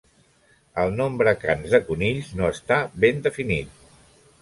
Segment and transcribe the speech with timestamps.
[0.83, 3.83] El nombre cans de conills no està ben definit.